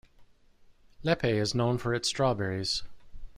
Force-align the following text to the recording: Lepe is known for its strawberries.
Lepe 1.03 1.25
is 1.29 1.53
known 1.53 1.77
for 1.77 1.93
its 1.93 2.09
strawberries. 2.09 2.81